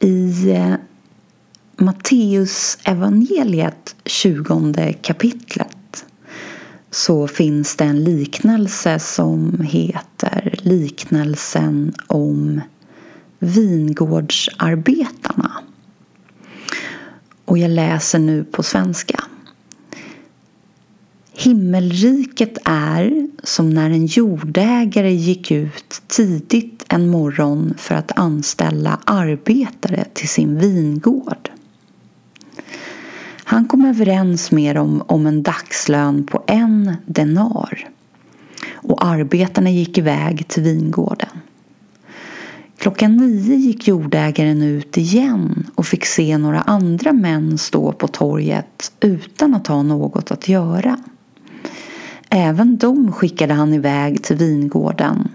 I 0.00 0.50
eh, 0.50 0.74
Matteus 1.76 2.78
evangeliet 2.84 3.96
20 4.04 4.92
kapitlet 5.02 6.04
så 6.90 7.28
finns 7.28 7.76
det 7.76 7.84
en 7.84 8.04
liknelse 8.04 8.98
som 8.98 9.60
heter 9.60 10.54
liknelsen 10.58 11.94
om 12.06 12.60
vingårdsarbetarna. 13.38 15.52
Och 17.44 17.58
jag 17.58 17.70
läser 17.70 18.18
nu 18.18 18.44
på 18.44 18.62
svenska. 18.62 19.24
Himmelriket 21.50 22.58
är 22.64 23.28
som 23.42 23.70
när 23.70 23.90
en 23.90 24.06
jordägare 24.06 25.12
gick 25.12 25.50
ut 25.50 26.02
tidigt 26.06 26.84
en 26.88 27.10
morgon 27.10 27.74
för 27.78 27.94
att 27.94 28.18
anställa 28.18 28.98
arbetare 29.04 30.04
till 30.12 30.28
sin 30.28 30.58
vingård. 30.58 31.50
Han 33.44 33.66
kom 33.66 33.84
överens 33.84 34.50
med 34.50 34.76
dem 34.76 35.02
om 35.06 35.26
en 35.26 35.42
dagslön 35.42 36.26
på 36.26 36.44
en 36.46 36.96
denar 37.06 37.88
och 38.72 39.04
arbetarna 39.04 39.70
gick 39.70 39.98
iväg 39.98 40.48
till 40.48 40.62
vingården. 40.62 41.40
Klockan 42.78 43.16
nio 43.16 43.56
gick 43.56 43.88
jordägaren 43.88 44.62
ut 44.62 44.96
igen 44.96 45.70
och 45.74 45.86
fick 45.86 46.06
se 46.06 46.38
några 46.38 46.60
andra 46.60 47.12
män 47.12 47.58
stå 47.58 47.92
på 47.92 48.08
torget 48.08 48.92
utan 49.00 49.54
att 49.54 49.66
ha 49.66 49.82
något 49.82 50.30
att 50.30 50.48
göra. 50.48 50.98
Även 52.32 52.76
dem 52.76 53.12
skickade 53.12 53.54
han 53.54 53.74
iväg 53.74 54.22
till 54.22 54.36
vingården 54.36 55.28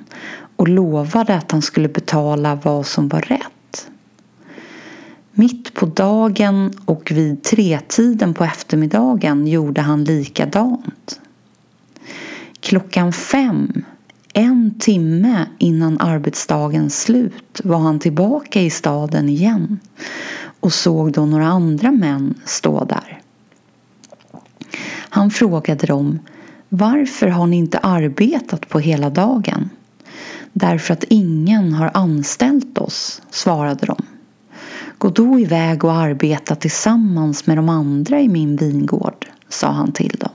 och 0.56 0.68
lovade 0.68 1.36
att 1.36 1.52
han 1.52 1.62
skulle 1.62 1.90
betala 1.90 2.56
vad 2.64 2.86
som 2.86 3.08
var 3.08 3.22
rätt. 3.22 3.90
Mitt 5.32 5.74
på 5.74 5.86
dagen 5.86 6.74
och 6.86 7.12
vid 7.12 7.44
tretiden 7.44 8.34
på 8.34 8.44
eftermiddagen 8.44 9.48
gjorde 9.48 9.82
han 9.82 10.04
likadant. 10.04 11.20
Klockan 12.60 13.14
fem, 13.14 13.84
en 14.34 14.80
timme 14.80 15.46
innan 15.58 16.00
arbetsdagens 16.00 17.02
slut, 17.02 17.62
var 17.64 17.78
han 17.78 18.00
tillbaka 18.00 18.62
i 18.62 18.70
staden 18.70 19.30
igen 19.30 19.80
och 20.60 20.74
såg 20.74 21.12
då 21.12 21.26
några 21.26 21.48
andra 21.48 21.92
män 21.92 22.34
stå 22.46 22.86
där. 22.86 23.22
Han 25.10 25.32
frågade 25.32 25.88
dem 25.88 26.20
varför 26.70 27.28
har 27.28 27.48
ni 27.48 27.58
inte 27.58 27.78
arbetat 27.78 28.70
på 28.70 28.80
hela 28.80 29.10
dagen? 29.10 29.70
Därför 30.54 30.94
att 30.94 31.04
ingen 31.04 31.74
har 31.74 31.92
anställt 31.94 32.78
oss, 32.78 33.22
svarade 33.30 33.86
de. 33.86 33.96
Gå 34.98 35.10
då 35.10 35.40
iväg 35.40 35.84
och 35.84 35.94
arbeta 35.94 36.56
tillsammans 36.56 37.48
med 37.48 37.58
de 37.58 37.70
andra 37.70 38.22
i 38.22 38.28
min 38.28 38.56
vingård, 38.56 39.28
sa 39.50 39.72
han 39.72 39.92
till 39.92 40.16
dem. 40.20 40.30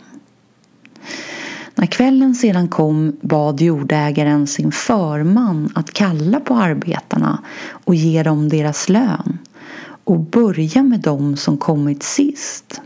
När 1.74 1.86
kvällen 1.86 2.34
sedan 2.34 2.68
kom 2.68 3.16
bad 3.20 3.60
jordägaren 3.60 4.46
sin 4.46 4.72
förman 4.72 5.72
att 5.74 5.92
kalla 5.92 6.40
på 6.40 6.54
arbetarna 6.54 7.42
och 7.84 7.94
ge 7.94 8.22
dem 8.22 8.48
deras 8.48 8.88
lön 8.88 9.38
och 10.04 10.20
börja 10.20 10.82
med 10.82 11.00
dem 11.00 11.36
som 11.36 11.58
kommit 11.58 12.02
sist. 12.02 12.80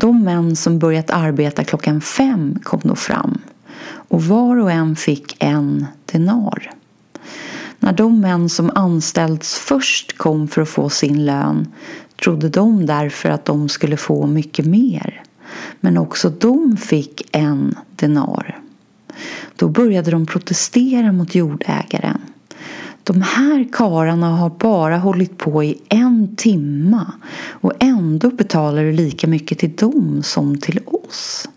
De 0.00 0.24
män 0.24 0.56
som 0.56 0.78
börjat 0.78 1.10
arbeta 1.10 1.64
klockan 1.64 2.00
fem 2.00 2.58
kom 2.62 2.80
då 2.82 2.96
fram 2.96 3.38
och 4.08 4.24
var 4.24 4.56
och 4.56 4.72
en 4.72 4.96
fick 4.96 5.36
en 5.38 5.86
denar. 6.12 6.72
När 7.78 7.92
de 7.92 8.20
män 8.20 8.48
som 8.48 8.70
anställts 8.74 9.58
först 9.58 10.18
kom 10.18 10.48
för 10.48 10.62
att 10.62 10.68
få 10.68 10.88
sin 10.88 11.26
lön 11.26 11.72
trodde 12.22 12.48
de 12.48 12.86
därför 12.86 13.28
att 13.28 13.44
de 13.44 13.68
skulle 13.68 13.96
få 13.96 14.26
mycket 14.26 14.66
mer. 14.66 15.22
Men 15.80 15.98
också 15.98 16.30
de 16.30 16.76
fick 16.76 17.28
en 17.32 17.74
denar. 17.96 18.60
Då 19.56 19.68
började 19.68 20.10
de 20.10 20.26
protestera 20.26 21.12
mot 21.12 21.34
jordägaren. 21.34 22.20
De 23.08 23.22
här 23.22 23.68
kararna 23.72 24.36
har 24.36 24.50
bara 24.50 24.98
hållit 24.98 25.38
på 25.38 25.64
i 25.64 25.78
en 25.88 26.36
timma 26.36 27.12
och 27.50 27.72
ändå 27.80 28.30
betalar 28.30 28.82
du 28.82 28.92
lika 28.92 29.26
mycket 29.26 29.58
till 29.58 29.76
dem 29.76 30.22
som 30.22 30.58
till 30.58 30.80
oss. 30.86 31.48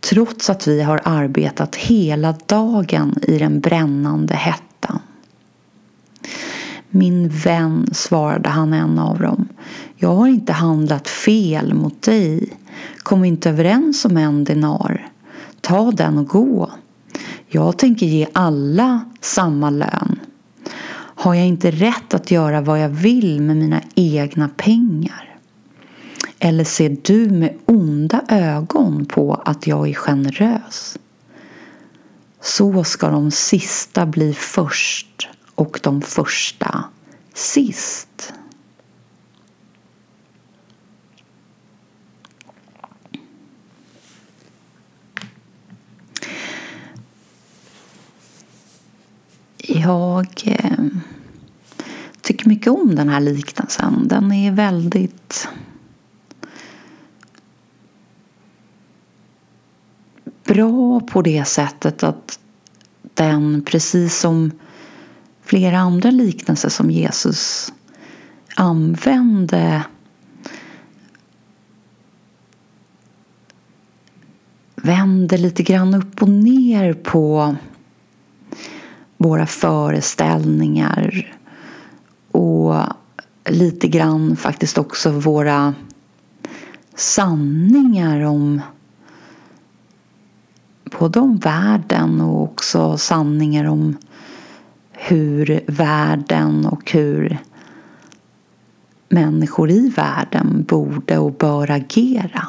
Trots 0.00 0.50
att 0.50 0.66
vi 0.66 0.82
har 0.82 1.00
arbetat 1.04 1.76
hela 1.76 2.34
dagen 2.46 3.14
i 3.22 3.38
den 3.38 3.60
brännande 3.60 4.34
hettan. 4.34 4.98
Min 6.90 7.28
vän, 7.28 7.86
svarade 7.92 8.48
han 8.48 8.72
en 8.72 8.98
av 8.98 9.18
dem. 9.18 9.48
Jag 9.96 10.14
har 10.14 10.26
inte 10.26 10.52
handlat 10.52 11.08
fel 11.08 11.74
mot 11.74 12.02
dig. 12.02 12.52
Kom 12.98 13.24
inte 13.24 13.50
överens 13.50 14.04
om 14.04 14.16
en 14.16 14.44
denar. 14.44 15.08
Ta 15.60 15.90
den 15.90 16.18
och 16.18 16.28
gå. 16.28 16.70
Jag 17.48 17.78
tänker 17.78 18.06
ge 18.06 18.26
alla 18.32 19.00
samma 19.20 19.70
lön. 19.70 20.18
Har 21.22 21.34
jag 21.34 21.46
inte 21.46 21.70
rätt 21.70 22.14
att 22.14 22.30
göra 22.30 22.60
vad 22.60 22.80
jag 22.80 22.88
vill 22.88 23.40
med 23.40 23.56
mina 23.56 23.82
egna 23.94 24.48
pengar? 24.48 25.38
Eller 26.38 26.64
ser 26.64 26.96
du 27.02 27.30
med 27.30 27.58
onda 27.64 28.24
ögon 28.28 29.06
på 29.06 29.42
att 29.44 29.66
jag 29.66 29.88
är 29.88 29.94
generös? 29.94 30.98
Så 32.40 32.84
ska 32.84 33.08
de 33.08 33.30
sista 33.30 34.06
bli 34.06 34.34
först 34.34 35.28
och 35.54 35.80
de 35.82 36.02
första 36.02 36.84
sist. 37.34 38.32
Jag 49.74 50.26
eh, 50.44 50.86
tycker 52.20 52.48
mycket 52.48 52.72
om 52.72 52.94
den 52.94 53.08
här 53.08 53.20
liknelsen. 53.20 54.08
Den 54.08 54.32
är 54.32 54.52
väldigt 54.52 55.48
bra 60.44 61.00
på 61.00 61.22
det 61.22 61.44
sättet 61.44 62.02
att 62.02 62.38
den, 63.14 63.62
precis 63.66 64.18
som 64.18 64.50
flera 65.42 65.78
andra 65.78 66.10
liknelser 66.10 66.68
som 66.68 66.90
Jesus 66.90 67.72
använde 68.56 69.82
vänder 74.74 75.38
lite 75.38 75.62
grann 75.62 75.94
upp 75.94 76.22
och 76.22 76.28
ner 76.28 76.94
på 76.94 77.56
våra 79.22 79.46
föreställningar 79.46 81.34
och 82.30 82.74
lite 83.44 83.88
grann 83.88 84.36
faktiskt 84.36 84.78
också 84.78 85.10
våra 85.10 85.74
sanningar 86.94 88.20
om 88.20 88.60
både 90.98 91.20
om 91.20 91.36
världen 91.36 92.20
och 92.20 92.42
också 92.42 92.98
sanningar 92.98 93.64
om 93.64 93.96
hur 94.92 95.60
världen 95.66 96.66
och 96.66 96.92
hur 96.92 97.38
människor 99.08 99.70
i 99.70 99.88
världen 99.88 100.64
borde 100.68 101.18
och 101.18 101.32
bör 101.32 101.70
agera. 101.70 102.46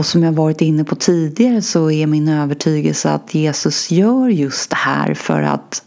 Och 0.00 0.06
som 0.06 0.22
jag 0.22 0.32
varit 0.32 0.60
inne 0.60 0.84
på 0.84 0.94
tidigare 0.94 1.62
så 1.62 1.90
är 1.90 2.06
min 2.06 2.28
övertygelse 2.28 3.10
att 3.10 3.34
Jesus 3.34 3.90
gör 3.90 4.28
just 4.28 4.70
det 4.70 4.76
här 4.76 5.14
för 5.14 5.42
att 5.42 5.82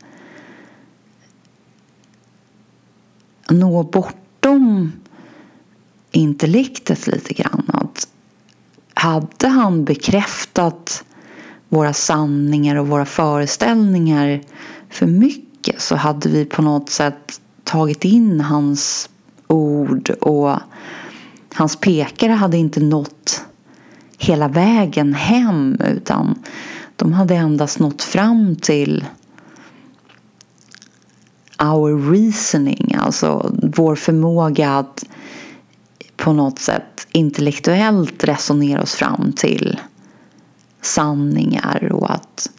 nå 3.50 3.84
bortom 3.84 4.92
intellektet 6.12 7.08
lite 7.08 7.34
grann. 7.34 7.64
Att 7.68 8.08
hade 8.94 9.48
han 9.48 9.86
bekräftat 9.86 11.04
våra 11.70 11.94
sanningar 11.94 12.76
och 12.76 12.88
våra 12.88 13.06
föreställningar 13.06 14.42
för 14.90 15.06
mycket 15.06 15.82
så 15.82 15.96
hade 15.96 16.30
vi 16.30 16.46
på 16.46 16.62
något 16.62 16.90
sätt 16.90 17.42
tagit 17.64 18.06
in 18.06 18.42
hans 18.42 19.10
ord 19.48 20.10
och 20.10 20.58
hans 21.54 21.76
pekare 21.76 22.32
hade 22.32 22.58
inte 22.58 22.80
nått 22.80 23.46
hela 24.24 24.48
vägen 24.48 25.14
hem 25.14 25.78
utan 25.86 26.44
de 26.96 27.14
hade 27.14 27.36
endast 27.36 27.80
nått 27.80 28.02
fram 28.02 28.56
till 28.56 29.06
our 31.60 32.12
reasoning, 32.12 32.96
alltså 33.00 33.56
vår 33.76 33.96
förmåga 33.96 34.72
att 34.78 35.06
på 36.18 36.34
något 36.34 36.60
sätt 36.60 37.08
intellektuellt 37.12 38.24
resonera 38.24 38.82
oss 38.82 38.96
fram 38.96 39.34
till 39.36 39.80
sanningar 40.82 41.92
och 41.94 42.12
att 42.12 42.50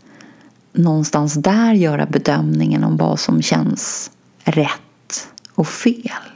någonstans 0.72 1.34
där 1.34 1.72
göra 1.72 2.06
bedömningen 2.06 2.84
om 2.84 2.96
vad 2.96 3.20
som 3.20 3.42
känns 3.42 4.10
rätt 4.44 5.28
och 5.54 5.68
fel. 5.68 6.33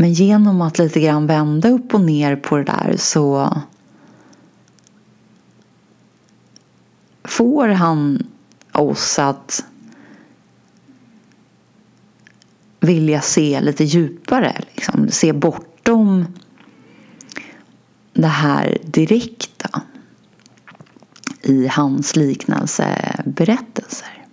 Men 0.00 0.12
genom 0.12 0.60
att 0.60 0.78
lite 0.78 1.00
grann 1.00 1.26
vända 1.26 1.68
upp 1.68 1.94
och 1.94 2.00
ner 2.00 2.36
på 2.36 2.56
det 2.56 2.64
där 2.64 2.94
så 2.98 3.56
får 7.24 7.68
han 7.68 8.26
oss 8.72 9.18
att 9.18 9.64
vilja 12.80 13.20
se 13.20 13.60
lite 13.60 13.84
djupare, 13.84 14.62
liksom, 14.74 15.08
se 15.08 15.32
bortom 15.32 16.26
det 18.12 18.26
här 18.26 18.78
direkta 18.84 19.82
i 21.42 21.66
hans 21.66 22.16
liknelseberättelser. 22.16 24.26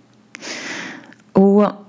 Och 1.32 1.85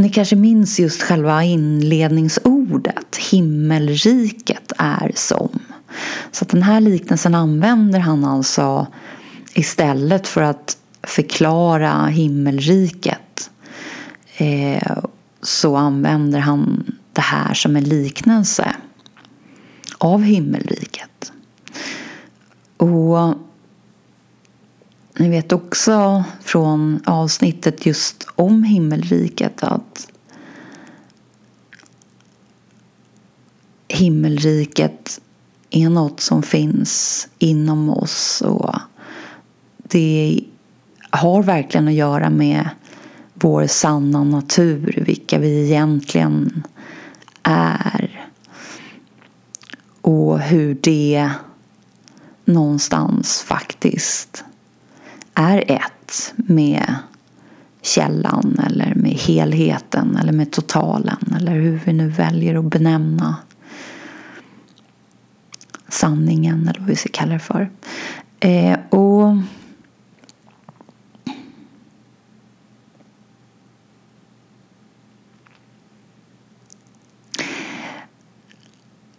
ni 0.00 0.10
kanske 0.10 0.36
minns 0.36 0.80
just 0.80 1.02
själva 1.02 1.44
inledningsordet, 1.44 3.16
himmelriket 3.30 4.72
är 4.78 5.12
som. 5.14 5.58
Så 6.32 6.44
att 6.44 6.48
den 6.48 6.62
här 6.62 6.80
liknelsen 6.80 7.34
använder 7.34 7.98
han 7.98 8.24
alltså 8.24 8.86
istället 9.54 10.28
för 10.28 10.42
att 10.42 10.76
förklara 11.02 12.06
himmelriket 12.06 13.50
eh, 14.36 14.98
så 15.42 15.76
använder 15.76 16.38
han 16.38 16.92
det 17.12 17.20
här 17.20 17.54
som 17.54 17.76
en 17.76 17.84
liknelse 17.84 18.74
av 19.98 20.22
himmelriket. 20.22 21.32
Och 22.76 23.34
ni 25.20 25.28
vet 25.28 25.52
också 25.52 26.24
från 26.40 27.00
avsnittet 27.06 27.86
just 27.86 28.26
om 28.36 28.62
himmelriket 28.62 29.62
att 29.62 30.12
himmelriket 33.88 35.20
är 35.70 35.88
något 35.88 36.20
som 36.20 36.42
finns 36.42 37.28
inom 37.38 37.90
oss 37.90 38.42
och 38.46 38.74
det 39.76 40.40
har 41.10 41.42
verkligen 41.42 41.88
att 41.88 41.94
göra 41.94 42.30
med 42.30 42.68
vår 43.34 43.66
sanna 43.66 44.24
natur, 44.24 45.02
vilka 45.06 45.38
vi 45.38 45.64
egentligen 45.64 46.66
är 47.42 48.30
och 50.00 50.40
hur 50.40 50.78
det 50.82 51.30
någonstans 52.44 53.42
faktiskt 53.42 54.44
är 55.34 55.70
ett 55.70 56.34
med 56.36 56.94
källan 57.82 58.60
eller 58.66 58.94
med 58.94 59.12
helheten 59.12 60.16
eller 60.16 60.32
med 60.32 60.52
totalen 60.52 61.34
eller 61.36 61.52
hur 61.52 61.80
vi 61.84 61.92
nu 61.92 62.08
väljer 62.08 62.58
att 62.58 62.64
benämna 62.64 63.36
sanningen 65.88 66.68
eller 66.68 66.80
vad 66.80 66.88
vi 66.88 66.96
ska 66.96 67.08
kalla 67.12 67.32
det 67.32 67.38
för. 67.38 67.70
Eh, 68.40 68.78
och 68.90 69.36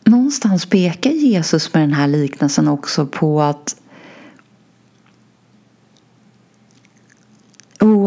Någonstans 0.03 0.65
pekar 0.65 1.11
Jesus 1.11 1.73
med 1.73 1.83
den 1.83 1.93
här 1.93 2.07
liknelsen 2.07 2.67
också 2.67 3.05
på 3.05 3.41
att 3.41 3.75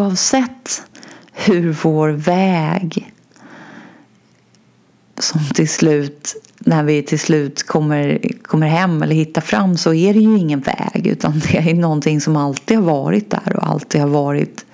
oavsett 0.04 0.82
hur 1.32 1.72
vår 1.82 2.08
väg 2.08 3.12
som 5.18 5.40
till 5.54 5.68
slut, 5.68 6.34
när 6.58 6.82
vi 6.82 7.02
till 7.02 7.18
slut 7.18 7.62
kommer, 7.62 8.18
kommer 8.42 8.66
hem 8.66 9.02
eller 9.02 9.14
hittar 9.14 9.40
fram 9.40 9.76
så 9.76 9.94
är 9.94 10.14
det 10.14 10.20
ju 10.20 10.38
ingen 10.38 10.60
väg 10.60 11.06
utan 11.06 11.38
det 11.38 11.58
är 11.58 11.74
någonting 11.74 12.20
som 12.20 12.36
alltid 12.36 12.76
har 12.76 12.84
varit 12.84 13.30
där 13.30 13.56
och 13.56 13.68
alltid 13.68 14.00
har 14.00 14.08
varit 14.08 14.64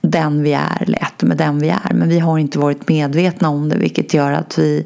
den 0.00 0.42
vi 0.42 0.52
är, 0.52 0.82
eller 0.82 1.02
ett 1.02 1.22
med 1.22 1.36
den 1.36 1.58
vi 1.58 1.68
är. 1.68 1.92
Men 1.94 2.08
vi 2.08 2.18
har 2.18 2.38
inte 2.38 2.58
varit 2.58 2.88
medvetna 2.88 3.48
om 3.48 3.68
det 3.68 3.76
vilket 3.76 4.14
gör 4.14 4.32
att 4.32 4.58
vi 4.58 4.84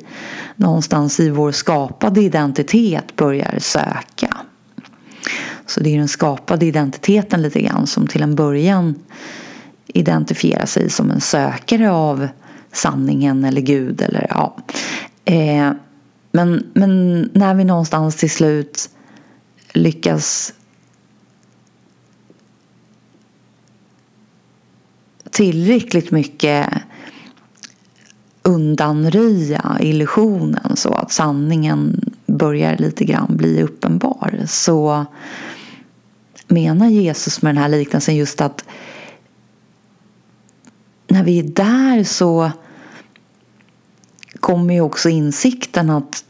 någonstans 0.57 1.21
i 1.21 1.31
vår 1.31 1.53
skapade 1.53 2.21
identitet 2.21 3.17
börjar 3.17 3.59
söka. 3.59 4.34
Så 5.67 5.81
det 5.81 5.95
är 5.95 5.99
den 5.99 6.09
skapade 6.09 6.67
identiteten 6.67 7.43
lite 7.43 7.61
grann 7.61 7.87
som 7.87 8.07
till 8.07 8.23
en 8.23 8.35
början 8.35 8.95
identifierar 9.87 10.67
sig 10.67 10.91
som 10.91 11.11
en 11.11 11.21
sökare 11.21 11.91
av 11.91 12.29
sanningen 12.73 13.45
eller 13.45 13.61
Gud 13.61 14.03
eller 14.03 14.27
ja. 14.31 14.57
Eh, 15.25 15.73
men, 16.33 16.67
men 16.75 17.23
när 17.33 17.55
vi 17.55 17.65
någonstans 17.65 18.17
till 18.17 18.31
slut 18.31 18.91
lyckas 19.73 20.55
tillräckligt 25.31 26.11
mycket 26.11 26.69
undanröja 28.43 29.77
illusionen 29.81 30.77
så 30.77 30.95
att 30.95 31.13
sanningen 31.13 32.13
börjar 32.27 32.77
lite 32.77 33.05
grann 33.05 33.37
bli 33.37 33.63
uppenbar 33.63 34.41
så 34.47 35.07
menar 36.47 36.89
Jesus 36.89 37.43
med 37.43 37.55
den 37.55 37.63
här 37.63 37.69
liknelsen 37.69 38.17
just 38.17 38.41
att 38.41 38.65
när 41.07 41.25
vi 41.25 41.39
är 41.39 41.43
där 41.43 42.05
så 42.05 42.51
kommer 44.41 44.75
ju 44.75 44.81
också 44.81 45.09
insikten 45.09 45.91
att 45.91 46.25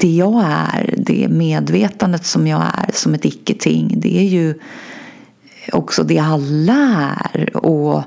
det 0.00 0.16
jag 0.16 0.44
är, 0.46 0.94
det 0.98 1.28
medvetandet 1.28 2.26
som 2.26 2.46
jag 2.46 2.62
är 2.62 2.90
som 2.92 3.14
ett 3.14 3.24
icke-ting, 3.24 3.94
det 3.96 4.18
är 4.18 4.28
ju 4.28 4.54
också 5.72 6.02
det 6.02 6.18
alla 6.18 7.16
är. 7.24 7.56
Och, 7.56 8.02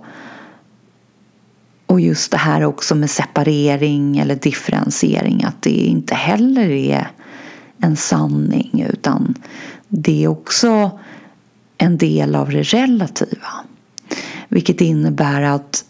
och 1.85 2.01
just 2.01 2.31
det 2.31 2.37
här 2.37 2.63
också 2.63 2.95
med 2.95 3.09
separering 3.09 4.17
eller 4.17 4.35
differentiering, 4.35 5.43
att 5.43 5.61
det 5.61 5.69
inte 5.69 6.15
heller 6.15 6.69
är 6.69 7.07
en 7.77 7.95
sanning 7.95 8.85
utan 8.89 9.35
det 9.95 10.23
är 10.23 10.27
också 10.27 10.99
en 11.77 11.97
del 11.97 12.35
av 12.35 12.49
det 12.49 12.63
relativa. 12.63 13.47
Vilket 14.47 14.81
innebär 14.81 15.41
att 15.41 15.85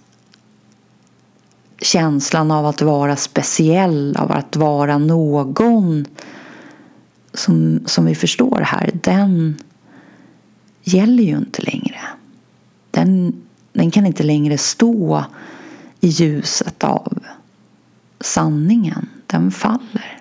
känslan 1.81 2.51
av 2.51 2.65
att 2.65 2.81
vara 2.81 3.15
speciell, 3.15 4.15
av 4.19 4.31
att 4.31 4.55
vara 4.55 4.97
någon 4.97 6.05
som, 7.33 7.79
som 7.85 8.05
vi 8.05 8.15
förstår 8.15 8.61
här, 8.65 8.91
den 8.93 9.57
gäller 10.83 11.23
ju 11.23 11.37
inte 11.37 11.61
längre. 11.61 11.99
Den, 12.91 13.33
den 13.73 13.91
kan 13.91 14.05
inte 14.05 14.23
längre 14.23 14.57
stå 14.57 15.25
i 15.99 16.07
ljuset 16.07 16.83
av 16.83 17.19
sanningen. 18.19 19.09
Den 19.27 19.51
faller. 19.51 20.12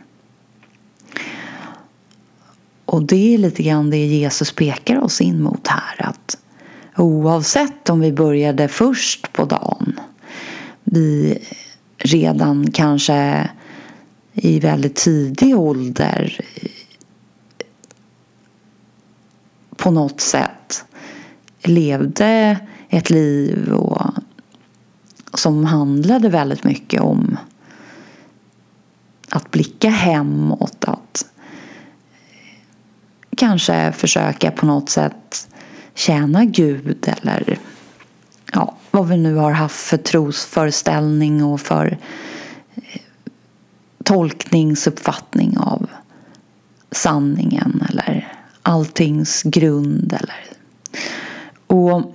Och 2.93 3.03
det 3.03 3.35
är 3.35 3.39
lite 3.39 3.63
grann 3.63 3.91
det 3.91 4.07
Jesus 4.07 4.53
pekar 4.53 5.01
oss 5.01 5.21
in 5.21 5.43
mot 5.43 5.69
här. 5.69 6.07
Att 6.09 6.39
oavsett 6.97 7.91
om 7.91 8.01
vi 8.01 8.13
började 8.13 8.69
först 8.69 9.33
på 9.33 9.45
dagen. 9.45 10.01
Vi 10.85 11.39
redan 11.99 12.71
kanske 12.71 13.51
i 14.33 14.61
väldigt 14.61 14.97
tidig 14.97 15.59
ålder 15.59 16.41
på 19.77 19.91
något 19.91 20.21
sätt 20.21 20.85
levde 21.63 22.59
ett 22.89 23.11
liv 23.11 23.73
och, 23.73 24.07
som 25.35 25.65
handlade 25.65 26.29
väldigt 26.29 26.65
mycket 26.65 27.01
om 27.01 27.37
att 29.29 29.51
blicka 29.51 29.91
hemåt, 29.91 30.85
att 30.85 31.02
kanske 33.43 33.93
försöka 33.93 34.51
på 34.51 34.67
något 34.67 34.91
sätt 34.91 35.49
tjäna 35.95 36.45
Gud 36.45 37.09
eller 37.23 37.59
ja, 38.53 38.75
vad 38.91 39.09
vi 39.09 39.17
nu 39.17 39.35
har 39.35 39.51
haft 39.51 39.77
för 39.77 39.97
trosföreställning 39.97 41.45
och 41.45 41.61
för 41.61 41.99
eh, 42.75 43.01
tolkningsuppfattning 44.05 45.59
av 45.59 45.91
sanningen 46.91 47.87
eller 47.91 48.33
alltings 48.63 49.43
grund. 49.43 50.13
Eller. 50.13 50.45
Och, 51.67 52.15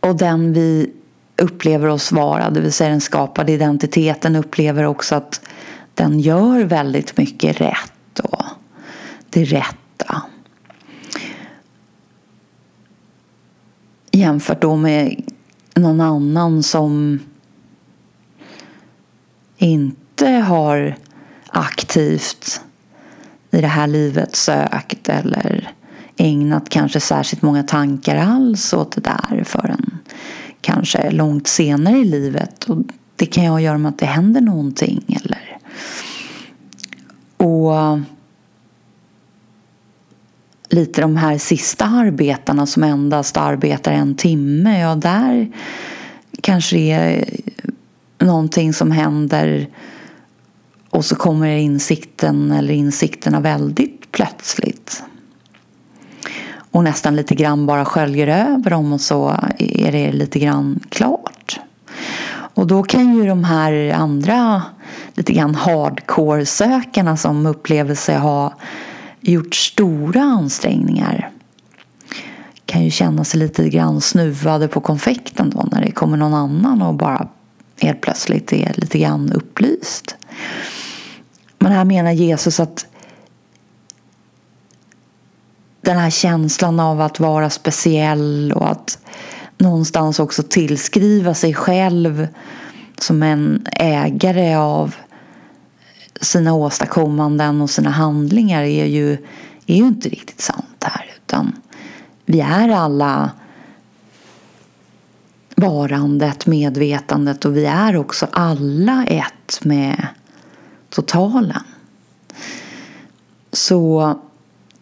och 0.00 0.16
den 0.16 0.52
vi 0.52 0.92
upplever 1.36 1.88
oss 1.88 2.12
vara, 2.12 2.50
det 2.50 2.60
vill 2.60 2.72
säga 2.72 2.90
den 2.90 3.00
skapade 3.00 3.52
identiteten, 3.52 4.36
upplever 4.36 4.84
också 4.84 5.14
att 5.14 5.40
den 5.94 6.20
gör 6.20 6.64
väldigt 6.64 7.16
mycket 7.16 7.60
rätt 7.60 7.92
och 8.18 8.44
det 9.30 9.44
rätta. 9.44 10.22
Jämfört 14.12 14.62
då 14.62 14.76
med 14.76 15.22
någon 15.74 16.00
annan 16.00 16.62
som 16.62 17.20
inte 19.56 20.28
har 20.28 20.96
aktivt 21.48 22.60
i 23.50 23.60
det 23.60 23.66
här 23.66 23.86
livet 23.86 24.36
sökt 24.36 25.08
eller 25.08 25.72
ägnat 26.16 26.68
kanske 26.68 27.00
särskilt 27.00 27.42
många 27.42 27.62
tankar 27.62 28.16
alls 28.16 28.72
åt 28.72 28.92
det 28.92 29.00
där 29.00 29.44
förrän 29.44 29.98
kanske 30.60 31.10
långt 31.10 31.46
senare 31.46 31.98
i 31.98 32.04
livet. 32.04 32.64
Och 32.64 32.78
det 33.16 33.26
kan 33.26 33.44
ju 33.44 33.64
göra 33.64 33.78
med 33.78 33.88
att 33.88 33.98
det 33.98 34.06
händer 34.06 34.40
någonting 34.40 35.20
eller 35.24 35.37
och 37.38 37.98
lite 40.68 41.00
de 41.00 41.16
här 41.16 41.38
sista 41.38 41.84
arbetarna 41.84 42.66
som 42.66 42.82
endast 42.82 43.36
arbetar 43.36 43.92
en 43.92 44.14
timme, 44.14 44.80
ja 44.80 44.94
där 44.94 45.52
kanske 46.42 46.76
det 46.76 46.90
är 46.90 47.24
någonting 48.18 48.72
som 48.72 48.90
händer 48.90 49.68
och 50.90 51.04
så 51.04 51.16
kommer 51.16 51.56
insikten 51.56 52.52
eller 52.52 52.74
insikterna 52.74 53.40
väldigt 53.40 54.12
plötsligt. 54.12 55.02
Och 56.70 56.84
nästan 56.84 57.16
lite 57.16 57.34
grann 57.34 57.66
bara 57.66 57.84
sköljer 57.84 58.26
över 58.28 58.70
dem 58.70 58.92
och 58.92 59.00
så 59.00 59.28
är 59.58 59.92
det 59.92 60.12
lite 60.12 60.38
grann 60.38 60.80
klart. 60.88 61.37
Och 62.58 62.66
då 62.66 62.82
kan 62.82 63.14
ju 63.14 63.26
de 63.26 63.44
här 63.44 63.92
andra 63.92 64.62
lite 65.14 65.32
grann 65.32 65.54
hardcore-sökarna 65.54 67.16
som 67.16 67.46
upplever 67.46 67.94
sig 67.94 68.16
ha 68.16 68.54
gjort 69.20 69.54
stora 69.54 70.22
ansträngningar 70.22 71.30
kan 72.66 72.84
ju 72.84 72.90
känna 72.90 73.24
sig 73.24 73.40
lite 73.40 73.68
grann 73.68 74.00
snuvade 74.00 74.68
på 74.68 74.80
konfekten 74.80 75.50
då 75.50 75.68
när 75.72 75.80
det 75.84 75.90
kommer 75.90 76.16
någon 76.16 76.34
annan 76.34 76.82
och 76.82 76.94
bara 76.94 77.28
helt 77.80 78.00
plötsligt 78.00 78.52
är 78.52 78.72
lite 78.76 78.98
grann 78.98 79.32
upplyst. 79.32 80.16
Men 81.58 81.72
här 81.72 81.84
menar 81.84 82.12
Jesus 82.12 82.60
att 82.60 82.86
den 85.80 85.98
här 85.98 86.10
känslan 86.10 86.80
av 86.80 87.00
att 87.00 87.20
vara 87.20 87.50
speciell 87.50 88.52
och 88.52 88.70
att 88.70 88.98
någonstans 89.58 90.20
också 90.20 90.42
tillskriva 90.42 91.34
sig 91.34 91.54
själv 91.54 92.28
som 92.98 93.22
en 93.22 93.66
ägare 93.72 94.54
av 94.54 94.94
sina 96.20 96.54
åstadkommanden 96.54 97.60
och 97.60 97.70
sina 97.70 97.90
handlingar 97.90 98.62
är 98.62 98.86
ju, 98.86 99.12
är 99.66 99.76
ju 99.76 99.86
inte 99.86 100.08
riktigt 100.08 100.40
sant 100.40 100.84
här. 100.84 101.10
Utan 101.16 101.52
vi 102.24 102.40
är 102.40 102.68
alla 102.68 103.30
varandet, 105.56 106.46
medvetandet 106.46 107.44
och 107.44 107.56
vi 107.56 107.66
är 107.66 107.96
också 107.96 108.26
alla 108.32 109.04
ett 109.06 109.64
med 109.64 110.06
totalen. 110.90 111.62
Så 113.52 114.14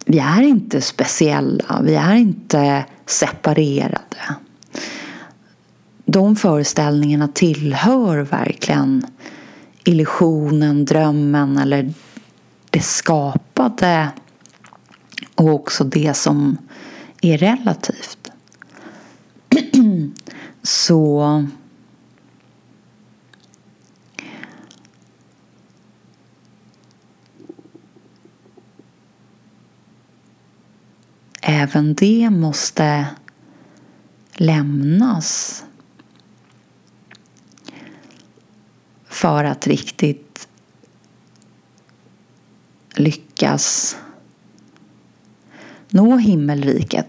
vi 0.04 0.18
är 0.18 0.42
inte 0.42 0.80
speciella, 0.80 1.80
vi 1.82 1.94
är 1.94 2.14
inte 2.14 2.84
separerade. 3.06 4.36
De 6.16 6.36
föreställningarna 6.36 7.28
tillhör 7.28 8.18
verkligen 8.18 9.06
illusionen, 9.84 10.84
drömmen 10.84 11.58
eller 11.58 11.94
det 12.70 12.80
skapade 12.80 14.08
och 15.34 15.48
också 15.48 15.84
det 15.84 16.16
som 16.16 16.58
är 17.22 17.38
relativt. 17.38 18.30
Så 20.62 21.46
även 31.42 31.94
det 31.94 32.30
måste 32.30 33.06
lämnas 34.34 35.62
för 39.16 39.44
att 39.44 39.66
riktigt 39.66 40.48
lyckas 42.96 43.96
nå 45.88 46.16
himmelriket, 46.16 47.06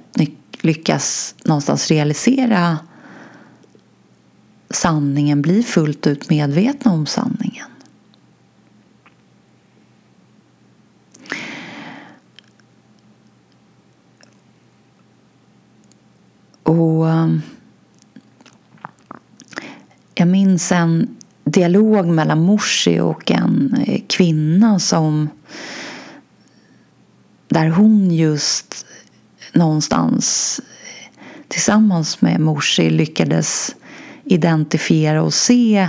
lyckas 0.62 1.36
någonstans 1.44 1.88
realisera 1.88 2.78
sanningen, 4.70 5.42
bli 5.42 5.64
fullt 5.64 6.08
ut 6.08 6.30
medvetna 6.30 6.92
om 6.92 7.06
sanningen. 7.06 7.68
Och 16.64 17.10
eh, 17.10 17.38
jag 20.16 20.28
minns 20.28 20.72
en 20.72 21.17
dialog 21.58 22.08
mellan 22.08 22.42
Morsi 22.42 23.00
och 23.00 23.32
en 23.32 23.84
eh, 23.88 24.02
kvinna 24.08 24.80
som 24.80 25.30
där 27.48 27.70
hon 27.70 28.12
just 28.12 28.86
någonstans 29.54 30.60
eh, 30.60 31.12
tillsammans 31.48 32.22
med 32.22 32.40
Morsi 32.40 32.90
lyckades 32.90 33.76
identifiera 34.24 35.24
och 35.24 35.34
se 35.34 35.88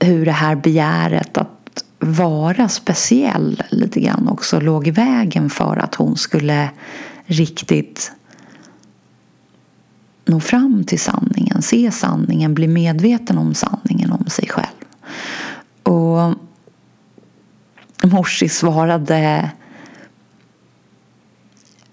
hur 0.00 0.24
det 0.24 0.32
här 0.32 0.56
begäret 0.56 1.38
att 1.38 1.84
vara 1.98 2.68
speciell 2.68 3.62
lite 3.70 4.00
grann 4.00 4.28
också 4.28 4.60
låg 4.60 4.88
i 4.88 4.90
vägen 4.90 5.50
för 5.50 5.76
att 5.76 5.94
hon 5.94 6.16
skulle 6.16 6.70
riktigt 7.26 8.12
nå 10.28 10.40
fram 10.40 10.84
till 10.84 11.00
sanningen, 11.00 11.62
se 11.62 11.90
sanningen, 11.90 12.54
bli 12.54 12.68
medveten 12.68 13.38
om 13.38 13.54
sanningen 13.54 14.12
om 14.12 14.26
sig 14.26 14.48
själv. 14.48 14.66
Och 15.82 16.34
Morsi 18.04 18.48
svarade, 18.48 19.50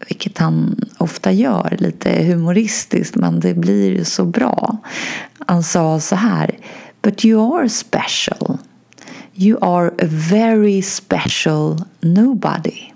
vilket 0.07 0.37
han 0.37 0.75
ofta 0.97 1.31
gör, 1.31 1.77
lite 1.79 2.23
humoristiskt 2.23 3.15
men 3.15 3.39
det 3.39 3.53
blir 3.53 4.03
så 4.03 4.25
bra. 4.25 4.77
Han 5.45 5.63
sa 5.63 5.99
så 5.99 6.15
här, 6.15 6.59
But 7.01 7.25
you 7.25 7.57
are 7.57 7.69
special. 7.69 8.57
You 9.35 9.57
are 9.61 9.87
a 9.87 10.07
very 10.09 10.81
special 10.81 11.83
nobody. 11.99 12.91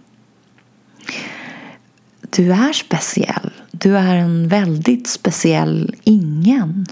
Du 2.30 2.52
är 2.52 2.74
speciell. 2.74 3.52
Du 3.82 3.98
är 3.98 4.16
en 4.16 4.48
väldigt 4.48 5.08
speciell 5.08 5.96
ingen. 6.04 6.86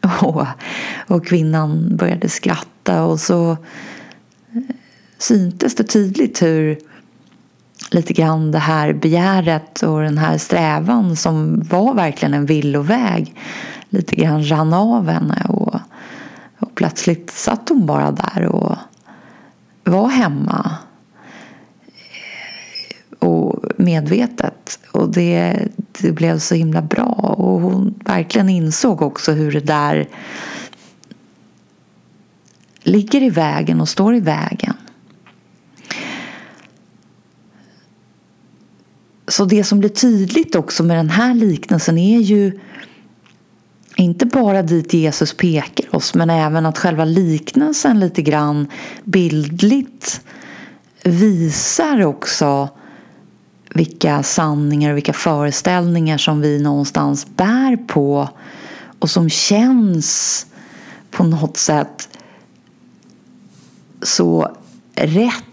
Och, 0.22 0.46
och 1.08 1.26
kvinnan 1.26 1.96
började 1.96 2.28
skratta 2.28 3.04
och 3.04 3.20
så 3.20 3.50
eh, 3.50 3.56
syntes 5.18 5.74
det 5.74 5.84
tydligt 5.84 6.42
hur 6.42 6.78
lite 7.90 8.12
grann 8.12 8.50
det 8.50 8.58
här 8.58 8.92
begäret 8.92 9.82
och 9.82 10.00
den 10.00 10.18
här 10.18 10.38
strävan 10.38 11.16
som 11.16 11.62
var 11.70 11.94
verkligen 11.94 12.34
en 12.34 12.46
villoväg 12.46 13.34
lite 13.88 14.16
grann 14.16 14.50
rann 14.50 14.72
av 14.72 15.08
henne 15.08 15.46
och, 15.48 15.74
och 16.58 16.74
plötsligt 16.74 17.30
satt 17.30 17.68
hon 17.68 17.86
bara 17.86 18.10
där 18.10 18.46
och 18.46 18.76
var 19.84 20.08
hemma 20.08 20.70
och 23.24 23.64
medvetet 23.76 24.78
och 24.90 25.12
det, 25.12 25.68
det 26.00 26.12
blev 26.12 26.38
så 26.38 26.54
himla 26.54 26.82
bra 26.82 27.34
och 27.38 27.60
hon 27.60 27.94
verkligen 28.04 28.48
insåg 28.48 29.02
också 29.02 29.32
hur 29.32 29.52
det 29.52 29.60
där 29.60 30.08
ligger 32.82 33.22
i 33.22 33.30
vägen 33.30 33.80
och 33.80 33.88
står 33.88 34.14
i 34.14 34.20
vägen. 34.20 34.74
Så 39.28 39.44
det 39.44 39.64
som 39.64 39.80
blir 39.80 39.90
tydligt 39.90 40.54
också 40.54 40.82
med 40.82 40.96
den 40.96 41.10
här 41.10 41.34
liknelsen 41.34 41.98
är 41.98 42.20
ju 42.20 42.60
inte 43.96 44.26
bara 44.26 44.62
dit 44.62 44.94
Jesus 44.94 45.36
pekar 45.36 45.96
oss 45.96 46.14
men 46.14 46.30
även 46.30 46.66
att 46.66 46.78
själva 46.78 47.04
liknelsen 47.04 48.00
lite 48.00 48.22
grann 48.22 48.66
bildligt 49.04 50.20
visar 51.02 52.06
också 52.06 52.68
vilka 53.74 54.22
sanningar 54.22 54.90
och 54.90 54.96
vilka 54.96 55.12
föreställningar 55.12 56.18
som 56.18 56.40
vi 56.40 56.62
någonstans 56.62 57.26
bär 57.36 57.76
på 57.76 58.28
och 58.98 59.10
som 59.10 59.30
känns 59.30 60.46
på 61.10 61.24
något 61.24 61.56
sätt 61.56 62.08
så 64.02 64.56
rätt 64.94 65.44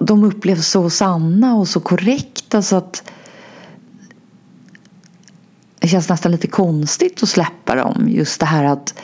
de, 0.00 0.24
upplevs 0.24 0.68
så 0.68 0.90
sanna 0.90 1.54
och 1.54 1.68
så 1.68 1.80
korrekta 1.80 2.62
så 2.62 2.76
att 2.76 3.10
det 5.78 5.88
känns 5.88 6.08
nästan 6.08 6.32
lite 6.32 6.46
konstigt 6.46 7.22
att 7.22 7.28
släppa 7.28 7.74
dem. 7.74 8.08
Just 8.08 8.40
det 8.40 8.46
här 8.46 8.64
att 8.64 8.94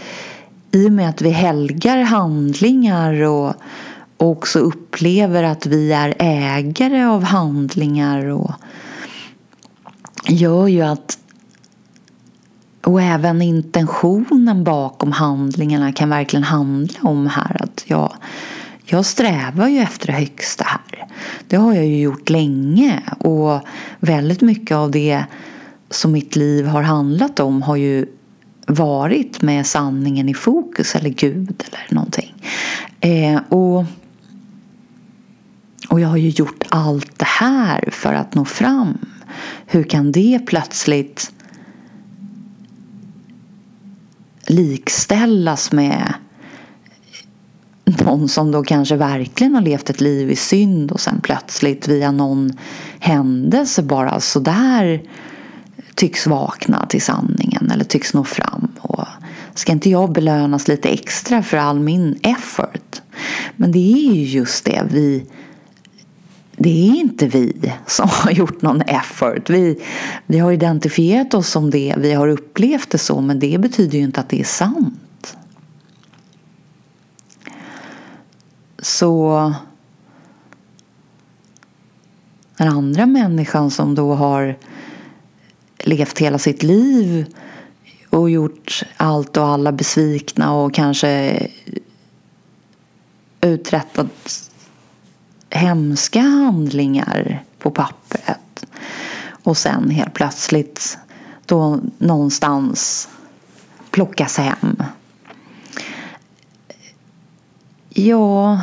i 0.71 0.88
och 0.88 0.92
med 0.92 1.09
att 1.09 1.23
vi 1.23 1.31
helgar 1.31 2.02
handlingar 2.02 3.23
och 3.23 3.54
och 4.22 4.30
också 4.30 4.58
upplever 4.58 5.42
att 5.42 5.66
vi 5.66 5.92
är 5.92 6.14
ägare 6.18 7.04
av 7.04 7.24
handlingar 7.24 8.26
och 8.26 8.52
gör 10.28 10.66
ju 10.66 10.82
att 10.82 11.18
och 12.84 13.02
även 13.02 13.42
intentionen 13.42 14.64
bakom 14.64 15.12
handlingarna 15.12 15.92
kan 15.92 16.10
verkligen 16.10 16.44
handla 16.44 16.98
om 17.02 17.26
här 17.26 17.62
att 17.62 17.84
jag, 17.86 18.12
jag 18.84 19.06
strävar 19.06 19.68
ju 19.68 19.78
efter 19.78 20.06
det 20.06 20.12
högsta 20.12 20.64
här. 20.64 21.06
Det 21.48 21.56
har 21.56 21.74
jag 21.74 21.86
ju 21.86 22.00
gjort 22.00 22.30
länge 22.30 23.02
och 23.18 23.60
väldigt 24.00 24.40
mycket 24.40 24.76
av 24.76 24.90
det 24.90 25.24
som 25.90 26.12
mitt 26.12 26.36
liv 26.36 26.66
har 26.66 26.82
handlat 26.82 27.40
om 27.40 27.62
har 27.62 27.76
ju 27.76 28.06
varit 28.66 29.42
med 29.42 29.66
sanningen 29.66 30.28
i 30.28 30.34
fokus 30.34 30.94
eller 30.94 31.10
Gud 31.10 31.64
eller 31.68 31.94
någonting. 31.94 32.34
Eh, 33.00 33.40
och, 33.48 33.84
och 35.92 36.00
jag 36.00 36.08
har 36.08 36.16
ju 36.16 36.28
gjort 36.28 36.64
allt 36.68 37.18
det 37.18 37.28
här 37.28 37.88
för 37.92 38.14
att 38.14 38.34
nå 38.34 38.44
fram. 38.44 38.99
Hur 39.66 39.82
kan 39.82 40.12
det 40.12 40.40
plötsligt 40.46 41.32
likställas 44.46 45.72
med 45.72 46.14
någon 47.84 48.28
som 48.28 48.50
då 48.50 48.62
kanske 48.62 48.96
verkligen 48.96 49.54
har 49.54 49.62
levt 49.62 49.90
ett 49.90 50.00
liv 50.00 50.30
i 50.30 50.37
synd 50.37 50.92
och 50.92 51.00
sen 51.00 51.20
plötsligt 51.22 51.88
via 51.88 52.11
någon 52.11 52.52
händelse 52.99 53.82
bara 53.82 54.20
sådär 54.20 55.02
tycks 55.94 56.26
vakna 56.26 56.87
till 56.87 57.02
sanningen 57.02 57.70
eller 57.70 57.84
tycks 57.84 58.14
nå 58.14 58.25
fram. 58.25 58.68
Och 58.80 59.06
ska 59.54 59.72
inte 59.72 59.90
jag 59.90 60.12
belönas 60.12 60.68
lite 60.68 60.88
extra 60.88 61.42
för 61.42 61.56
all 61.56 61.80
min 61.80 62.18
effort? 62.22 63.02
Men 63.56 63.72
det 63.72 63.78
är 63.78 64.12
ju 64.12 64.25
just 64.25 64.64
det 64.64 64.82
vi 64.90 65.26
det 66.56 66.88
är 66.88 66.94
inte 66.97 67.26
vi 67.26 67.73
som 67.87 68.09
har 68.09 68.30
gjort 68.30 68.62
någon 68.62 68.82
effort. 68.82 69.50
Vi, 69.50 69.82
vi 70.26 70.38
har 70.38 70.52
identifierat 70.52 71.35
oss 71.35 71.49
som 71.49 71.71
det, 71.71 71.94
vi 71.99 72.12
har 72.12 72.28
upplevt 72.28 72.90
det 72.90 72.99
så, 72.99 73.21
men 73.21 73.38
det 73.38 73.59
betyder 73.59 73.99
ju 73.99 74.04
inte 74.04 74.21
att 74.21 74.28
det 74.28 74.40
är 74.40 74.44
sant. 74.44 75.37
Så 78.78 79.54
den 82.56 82.68
andra 82.68 83.06
människan 83.06 83.71
som 83.71 83.94
då 83.94 84.14
har 84.14 84.59
levt 85.78 86.18
hela 86.18 86.38
sitt 86.38 86.62
liv 86.62 87.26
och 88.11 88.30
gjort 88.30 88.82
allt 88.97 89.37
och 89.37 89.47
alla 89.47 89.73
besvikna 89.73 90.54
och 90.54 90.75
kanske 90.75 91.42
uträttat 93.40 94.51
hemska 95.52 96.21
handlingar 96.21 97.44
på 97.59 97.71
pappret 97.71 98.66
och 99.42 99.56
sen 99.56 99.90
helt 99.90 100.14
plötsligt 100.14 100.99
då 101.47 101.80
någonstans 101.99 103.09
plockas 103.90 104.38
hem. 104.38 104.82
Ja, 107.88 108.61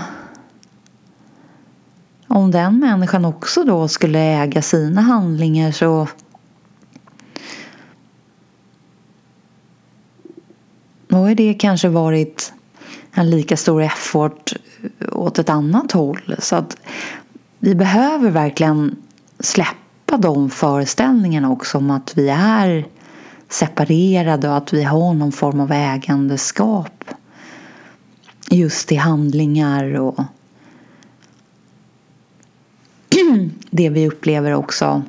om 2.28 2.52
den 2.52 2.80
människan 2.80 3.26
också 3.26 3.64
då 3.64 3.88
skulle 3.88 4.20
äga 4.20 4.62
sina 4.62 5.02
handlingar 5.02 5.72
så 5.72 6.08
då 11.08 11.18
har 11.18 11.36
det 11.36 11.54
kanske 11.54 11.90
varit 11.90 12.54
en 13.12 13.30
lika 13.30 13.58
stor 13.58 13.82
effort 13.82 14.54
åt 15.12 15.40
ett 15.40 15.50
annat 15.50 15.92
håll. 15.92 16.36
Så 16.40 16.56
att 16.56 16.78
vi 17.60 17.76
behöver 17.76 18.32
verkligen 18.32 18.96
släppa 19.40 20.18
de 20.18 20.50
föreställningarna 20.50 21.52
också 21.52 21.78
om 21.78 21.92
att 21.92 22.18
vi 22.18 22.30
är 22.30 22.88
separerade 23.50 24.50
och 24.50 24.58
att 24.58 24.74
vi 24.74 24.84
har 24.84 25.14
någon 25.14 25.32
form 25.32 25.60
av 25.60 25.72
ägandeskap 25.72 27.04
just 28.50 28.92
i 28.92 28.96
handlingar 28.96 30.00
och 30.00 30.20
det 33.70 33.90
vi 33.90 34.08
upplever 34.08 34.54
också 34.54 35.04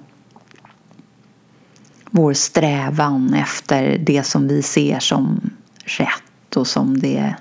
vår 2.11 2.33
strävan 2.33 3.35
efter 3.35 3.99
det 3.99 4.23
som 4.23 4.49
vi 4.49 4.63
ser 4.63 4.99
som 4.99 5.51
rätt 5.85 6.57
och 6.57 6.67
som 6.67 7.01
det, 7.01 7.35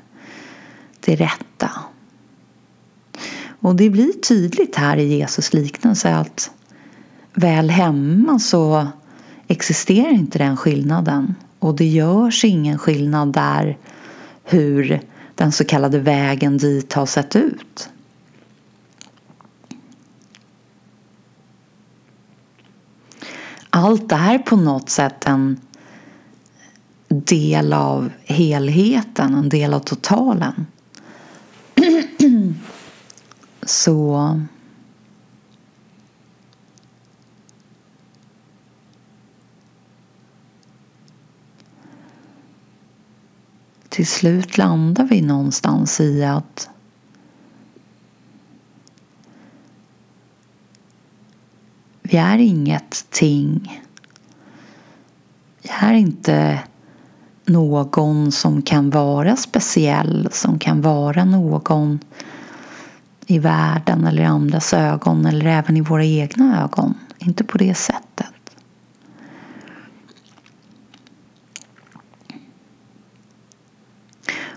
det 1.00 1.16
rätta. 1.16 1.72
Och 3.60 3.76
det 3.76 3.90
blir 3.90 4.14
tydligt 4.14 4.76
här 4.76 4.98
i 4.98 5.18
Jesus 5.18 5.54
liknelse 5.54 6.16
att 6.16 6.52
väl 7.34 7.70
hemma 7.70 8.40
så 8.40 8.88
existerar 9.48 10.10
inte 10.10 10.38
den 10.38 10.58
skillnaden. 10.58 11.36
Och 11.60 11.76
det 11.76 11.86
görs 11.86 12.46
ingen 12.46 12.78
skillnad 12.78 13.34
där 13.34 13.78
hur 14.44 15.02
den 15.36 15.52
så 15.52 15.66
kallade 15.66 16.00
vägen 16.00 16.58
dit 16.58 16.94
har 16.94 17.06
sett 17.06 17.36
ut. 17.36 17.90
Allt 23.70 24.12
är 24.12 24.38
på 24.38 24.56
något 24.56 24.90
sätt 24.90 25.26
en 25.26 25.60
del 27.08 27.74
av 27.74 28.12
helheten, 28.26 29.36
en 29.36 29.50
del 29.50 29.74
av 29.74 29.80
totalen. 29.80 30.66
Så 33.70 34.40
till 43.90 44.08
slut 44.08 44.58
landar 44.58 45.04
vi 45.04 45.22
någonstans 45.22 46.00
i 46.00 46.24
att 46.24 46.70
vi 52.02 52.18
är 52.18 52.38
inget 52.38 53.06
ting. 53.10 53.84
Vi 55.62 55.70
är 55.70 55.94
inte 55.94 56.60
någon 57.46 58.32
som 58.32 58.62
kan 58.62 58.90
vara 58.90 59.36
speciell, 59.36 60.30
som 60.32 60.60
kan 60.60 60.82
vara 60.82 61.26
någon 61.26 62.00
i 63.30 63.40
världen 63.40 64.08
eller 64.08 64.22
i 64.22 64.26
andras 64.26 64.74
ögon 64.74 65.26
eller 65.26 65.46
även 65.46 65.78
i 65.78 65.82
våra 65.82 66.06
egna 66.06 66.64
ögon. 66.64 66.94
Inte 67.18 67.44
på 67.44 67.58
det 67.58 67.74
sättet. 67.76 68.56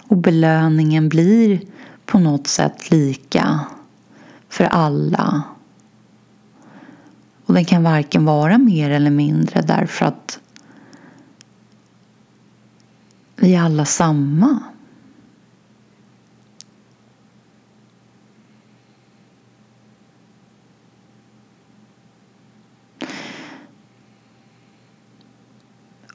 Och 0.08 0.16
belöningen 0.16 1.08
blir 1.08 1.60
på 2.06 2.18
något 2.18 2.46
sätt 2.46 2.90
lika 2.90 3.60
för 4.48 4.64
alla. 4.64 5.42
Och 7.46 7.54
den 7.54 7.64
kan 7.64 7.82
varken 7.82 8.24
vara 8.24 8.58
mer 8.58 8.90
eller 8.90 9.10
mindre 9.10 9.62
därför 9.62 10.06
att 10.06 10.40
vi 13.36 13.54
är 13.54 13.60
alla 13.60 13.84
samma. 13.84 14.71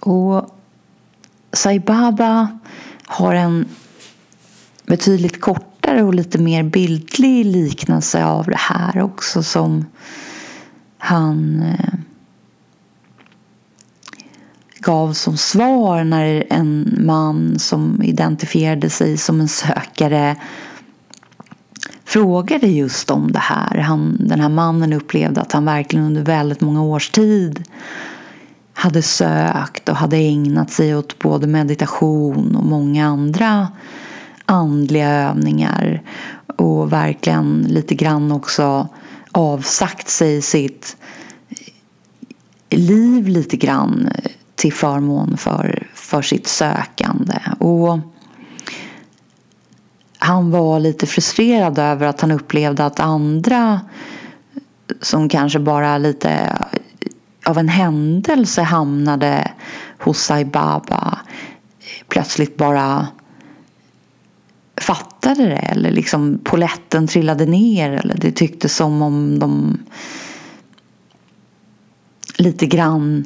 Och 0.08 0.50
Sai 1.54 1.80
Baba 1.80 2.48
har 3.06 3.34
en 3.34 3.66
betydligt 4.86 5.42
kortare 5.42 6.04
och 6.04 6.14
lite 6.14 6.38
mer 6.38 6.64
bildlig 6.64 7.46
liknelse 7.46 8.26
av 8.26 8.46
det 8.46 8.58
här 8.58 9.02
också 9.02 9.44
som 9.44 9.86
han 10.98 11.62
eh, 11.62 11.94
gav 14.80 15.14
som 15.14 15.38
svar 15.38 16.04
när 16.04 16.44
en 16.50 16.98
man 17.00 17.60
som 17.60 18.04
identifierade 18.04 18.90
sig 18.90 19.18
som 19.18 19.42
en 19.42 19.48
sökare 19.48 20.36
frågade 22.06 22.68
just 22.68 23.12
om 23.12 23.32
det 23.32 23.40
här. 23.40 23.78
Han, 23.78 24.18
den 24.20 24.40
här 24.40 24.50
mannen 24.50 24.94
upplevde 24.94 25.42
att 25.42 25.52
han 25.52 25.66
verkligen 25.66 26.06
under 26.06 26.22
väldigt 26.22 26.62
många 26.62 26.84
års 26.84 27.10
tid 27.10 27.64
hade 28.80 29.02
sökt 29.02 29.90
och 29.90 29.96
hade 29.96 30.18
ägnat 30.18 30.72
sig 30.72 30.96
åt 30.96 31.20
både 31.20 31.48
meditation 31.48 32.56
och 32.56 32.66
många 32.66 33.08
andra 33.08 33.68
andliga 34.46 35.10
övningar 35.10 36.02
och 36.58 36.94
verkligen 36.94 37.66
lite 37.70 37.96
grann 37.96 38.32
också 38.32 38.88
avsagt 39.32 40.10
sig 40.10 40.42
sitt 40.42 40.98
liv 42.70 43.28
lite 43.28 43.58
grann 43.58 44.10
till 44.56 44.74
förmån 44.74 45.38
för, 45.38 45.88
för 45.94 46.22
sitt 46.22 46.48
sökande. 46.48 47.40
Och 47.60 48.00
han 50.18 50.52
var 50.52 50.80
lite 50.80 51.08
frustrerad 51.08 51.80
över 51.80 52.08
att 52.08 52.22
han 52.22 52.32
upplevde 52.32 52.86
att 52.86 53.00
andra 53.00 53.82
som 55.02 55.30
kanske 55.30 55.60
bara 55.60 55.98
lite 55.98 56.58
av 57.48 57.58
en 57.58 57.70
händelse 57.70 58.62
hamnade 58.62 59.52
hos 60.00 60.20
Sai 60.20 60.46
Baba 60.46 61.20
plötsligt 62.08 62.58
bara 62.58 63.08
fattade 64.82 65.44
det 65.44 65.56
eller 65.56 65.92
liksom 65.92 66.40
poletten 66.44 67.08
trillade 67.08 67.46
ner 67.46 67.92
eller 67.92 68.18
det 68.18 68.32
tycktes 68.32 68.76
som 68.76 69.02
om 69.02 69.40
de 69.40 69.78
lite 72.38 72.66
grann 72.66 73.26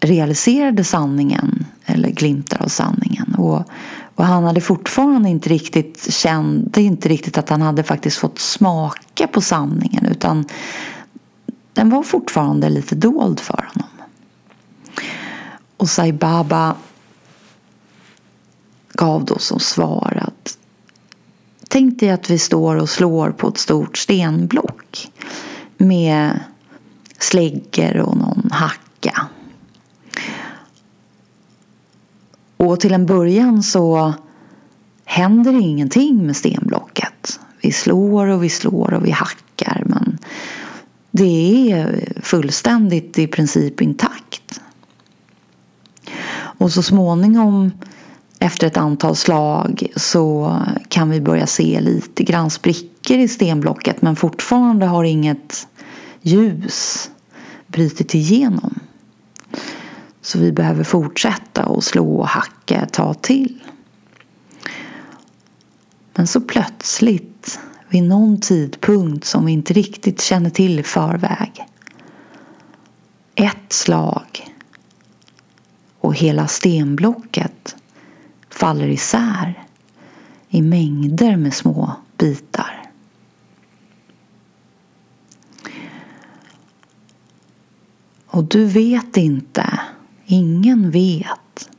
realiserade 0.00 0.84
sanningen 0.84 1.66
eller 1.84 2.10
glimtar 2.10 2.62
av 2.62 2.68
sanningen. 2.68 3.34
Och, 3.38 3.64
och 4.14 4.24
han 4.24 4.44
hade 4.44 4.60
fortfarande 4.60 5.28
inte 5.28 5.48
riktigt 5.48 6.14
kände 6.14 6.82
inte 6.82 7.08
riktigt 7.08 7.38
att 7.38 7.48
han 7.48 7.62
hade 7.62 7.82
faktiskt 7.82 8.18
fått 8.18 8.38
smaka 8.38 9.26
på 9.26 9.40
sanningen 9.40 10.06
utan 10.06 10.44
den 11.78 11.90
var 11.90 12.02
fortfarande 12.02 12.68
lite 12.68 12.94
dold 12.94 13.40
för 13.40 13.68
honom. 13.74 13.88
Och 15.76 15.88
Sai 15.88 16.12
Baba 16.12 16.76
gav 18.92 19.24
då 19.24 19.38
som 19.38 19.60
svar 19.60 20.22
att 20.26 20.58
Tänk 21.68 22.00
dig 22.00 22.10
att 22.10 22.30
vi 22.30 22.38
står 22.38 22.76
och 22.76 22.90
slår 22.90 23.30
på 23.30 23.48
ett 23.48 23.58
stort 23.58 23.98
stenblock 23.98 25.12
med 25.76 26.40
släggor 27.18 27.96
och 27.96 28.16
någon 28.16 28.50
hacka. 28.50 29.26
Och 32.56 32.80
till 32.80 32.92
en 32.92 33.06
början 33.06 33.62
så 33.62 34.14
händer 35.04 35.52
ingenting 35.52 36.26
med 36.26 36.36
stenblocket. 36.36 37.40
Vi 37.60 37.72
slår 37.72 38.26
och 38.26 38.44
vi 38.44 38.48
slår 38.48 38.94
och 38.94 39.06
vi 39.06 39.10
hackar 39.10 39.82
men 39.86 40.07
det 41.18 41.70
är 41.72 42.12
fullständigt 42.22 43.18
i 43.18 43.26
princip 43.26 43.80
intakt. 43.80 44.60
Och 46.30 46.72
så 46.72 46.82
småningom 46.82 47.72
efter 48.38 48.66
ett 48.66 48.76
antal 48.76 49.16
slag 49.16 49.86
så 49.96 50.56
kan 50.88 51.10
vi 51.10 51.20
börja 51.20 51.46
se 51.46 51.80
lite 51.80 52.22
grann 52.22 52.50
sprickor 52.50 53.16
i 53.16 53.28
stenblocket 53.28 54.02
men 54.02 54.16
fortfarande 54.16 54.86
har 54.86 55.04
inget 55.04 55.68
ljus 56.22 57.10
brutit 57.66 58.14
igenom. 58.14 58.80
Så 60.20 60.38
vi 60.38 60.52
behöver 60.52 60.84
fortsätta 60.84 61.66
och 61.66 61.84
slå 61.84 62.16
och 62.16 62.28
hacka 62.28 62.80
ett 62.80 62.92
tag 62.92 63.22
till. 63.22 63.62
Men 66.14 66.26
så 66.26 66.40
plötsligt, 66.40 67.60
vid 67.88 68.02
någon 68.02 68.40
tidpunkt 68.40 69.24
som 69.24 69.46
vi 69.46 69.52
inte 69.52 69.72
riktigt 69.72 70.20
känner 70.20 70.50
till 70.50 70.80
i 70.80 70.82
förväg. 70.82 71.64
Ett 73.34 73.72
slag 73.72 74.48
och 75.98 76.14
hela 76.14 76.48
stenblocket 76.48 77.76
faller 78.50 78.88
isär 78.88 79.64
i 80.48 80.62
mängder 80.62 81.36
med 81.36 81.54
små 81.54 81.92
bitar. 82.16 82.82
Och 88.26 88.44
du 88.44 88.64
vet 88.64 89.16
inte, 89.16 89.80
ingen 90.26 90.90
vet 90.90 91.70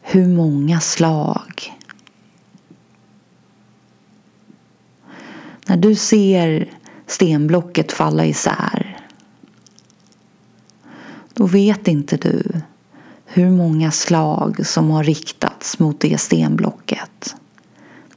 hur 0.00 0.28
många 0.28 0.80
slag 0.80 1.72
När 5.66 5.76
du 5.76 5.94
ser 5.94 6.70
stenblocket 7.06 7.92
falla 7.92 8.26
isär 8.26 8.98
då 11.34 11.46
vet 11.46 11.88
inte 11.88 12.16
du 12.16 12.60
hur 13.24 13.50
många 13.50 13.90
slag 13.90 14.66
som 14.66 14.90
har 14.90 15.04
riktats 15.04 15.78
mot 15.78 16.00
det 16.00 16.18
stenblocket 16.18 17.36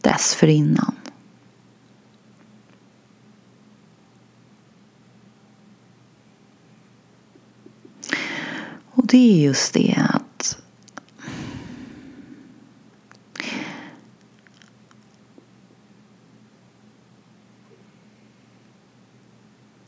dessförinnan. 0.01 0.95
Och 8.89 9.08
det 9.08 9.17
är 9.17 9.43
just 9.43 9.73
det 9.73 9.97
att 10.10 10.58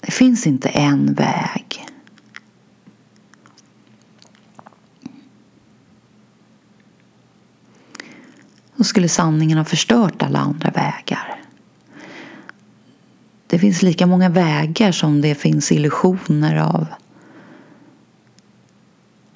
det 0.02 0.12
finns 0.28 0.48
inte 0.48 0.70
en 0.70 1.13
väg 1.13 1.86
Då 8.76 8.84
skulle 8.84 9.10
sanningen 9.10 9.58
ha 9.58 9.66
förstört 9.66 10.24
alla 10.24 10.40
andra 10.40 10.70
vägar. 10.72 11.42
Det 13.48 13.60
finns 13.60 13.82
lika 13.82 14.08
många 14.08 14.30
vägar 14.30 14.92
som 14.92 15.22
det 15.22 15.36
finns 15.36 15.72
illusioner 15.72 16.56
av 16.56 16.88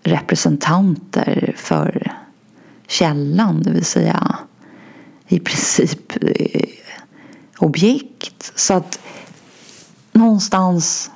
representanter 0.03 1.53
för 1.57 2.13
källan, 2.87 3.63
det 3.63 3.71
vill 3.71 3.85
säga 3.85 4.37
i 5.27 5.39
princip 5.39 6.23
eh, 6.23 6.69
objekt. 7.57 8.51
Så 8.55 8.73
att 8.73 8.99
någonstans 10.11 11.11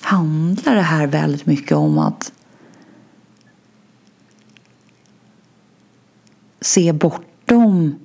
handlar 0.00 0.74
det 0.74 0.82
här 0.82 1.06
väldigt 1.06 1.46
mycket 1.46 1.76
om 1.76 1.98
att 1.98 2.32
se 6.60 6.92
bortom 6.92 7.98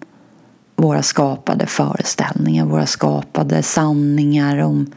våra 0.75 1.03
skapade 1.03 1.65
föreställningar, 1.65 2.65
våra 2.65 2.85
skapade 2.85 3.63
sanningar 3.63 4.57
om 4.57 4.91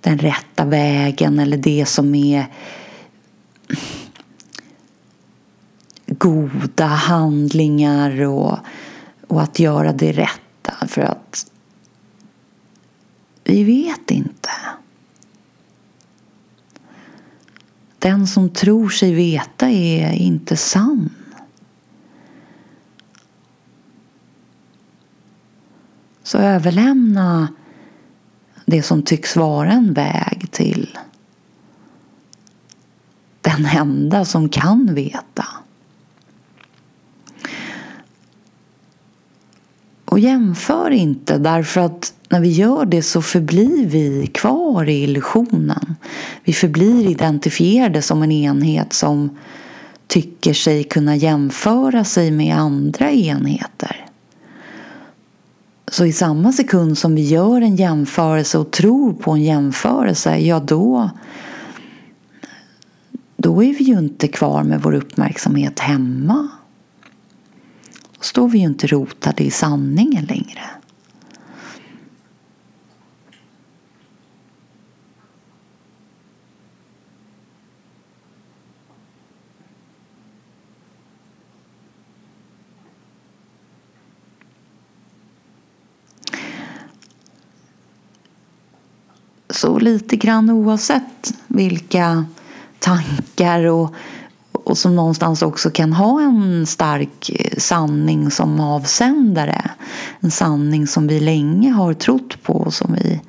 den 0.00 0.18
rätta 0.18 0.64
vägen 0.64 1.38
eller 1.38 1.56
det 1.56 1.86
som 1.86 2.14
är 2.14 2.46
goda 6.06 6.86
handlingar 6.86 8.22
och, 8.22 8.58
och 9.28 9.42
att 9.42 9.58
göra 9.58 9.92
det 9.92 10.12
rätta. 10.12 10.86
För 10.86 11.02
att 11.02 11.46
vi 13.48 13.64
vet 13.64 14.10
inte. 14.10 14.50
Den 17.98 18.26
som 18.26 18.50
tror 18.50 18.88
sig 18.88 19.14
veta 19.14 19.70
är 19.70 20.12
inte 20.12 20.56
sann. 20.56 21.10
Så 26.22 26.38
överlämna 26.38 27.48
det 28.66 28.82
som 28.82 29.02
tycks 29.02 29.36
vara 29.36 29.72
en 29.72 29.94
väg 29.94 30.48
till 30.50 30.98
den 33.40 33.66
enda 33.66 34.24
som 34.24 34.48
kan 34.48 34.94
veta. 34.94 35.46
Och 40.04 40.18
jämför 40.18 40.90
inte 40.90 41.38
därför 41.38 41.80
att 41.80 42.14
när 42.28 42.40
vi 42.40 42.48
gör 42.48 42.84
det 42.84 43.02
så 43.02 43.22
förblir 43.22 43.86
vi 43.86 44.26
kvar 44.26 44.88
i 44.88 45.02
illusionen. 45.02 45.96
Vi 46.44 46.52
förblir 46.52 47.10
identifierade 47.10 48.02
som 48.02 48.22
en 48.22 48.32
enhet 48.32 48.92
som 48.92 49.38
tycker 50.06 50.52
sig 50.52 50.84
kunna 50.84 51.16
jämföra 51.16 52.04
sig 52.04 52.30
med 52.30 52.56
andra 52.56 53.10
enheter. 53.10 54.06
Så 55.90 56.04
i 56.04 56.12
samma 56.12 56.52
sekund 56.52 56.98
som 56.98 57.14
vi 57.14 57.22
gör 57.22 57.60
en 57.60 57.76
jämförelse 57.76 58.58
och 58.58 58.70
tror 58.70 59.12
på 59.12 59.30
en 59.30 59.42
jämförelse, 59.42 60.38
ja 60.38 60.60
då, 60.60 61.10
då 63.36 63.62
är 63.64 63.74
vi 63.74 63.84
ju 63.84 63.98
inte 63.98 64.28
kvar 64.28 64.62
med 64.62 64.82
vår 64.82 64.94
uppmärksamhet 64.94 65.78
hemma. 65.78 66.48
Då 67.92 68.22
står 68.22 68.48
vi 68.48 68.58
ju 68.58 68.64
inte 68.64 68.86
rotade 68.86 69.44
i 69.44 69.50
sanningen 69.50 70.24
längre. 70.24 70.62
Så 89.58 89.78
lite 89.78 90.16
grann 90.16 90.50
oavsett 90.50 91.34
vilka 91.46 92.24
tankar 92.78 93.64
och, 93.64 93.94
och 94.52 94.78
som 94.78 94.96
någonstans 94.96 95.42
också 95.42 95.70
kan 95.70 95.92
ha 95.92 96.22
en 96.22 96.66
stark 96.66 97.30
eh, 97.30 97.58
sanning 97.58 98.30
som 98.30 98.60
avsändare. 98.60 99.70
En 100.20 100.30
sanning 100.30 100.86
som 100.86 101.06
vi 101.06 101.20
länge 101.20 101.70
har 101.70 101.94
trott 101.94 102.42
på 102.42 102.52
och 102.52 102.74
som 102.74 102.92
vi, 102.92 103.20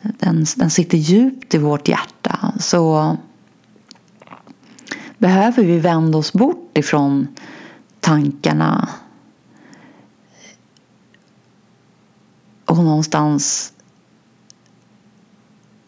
den, 0.00 0.46
den 0.56 0.70
sitter 0.70 0.98
djupt 0.98 1.54
i 1.54 1.58
vårt 1.58 1.88
hjärta. 1.88 2.52
Så 2.60 3.16
behöver 5.18 5.62
vi 5.62 5.78
vända 5.78 6.18
oss 6.18 6.32
bort 6.32 6.78
ifrån 6.78 7.28
tankarna 8.00 8.88
och 12.64 12.76
någonstans 12.76 13.72